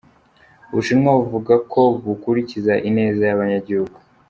[0.71, 3.97] Ubushinwa buvuga ko bukurikiza ineza y'abanyagihugu.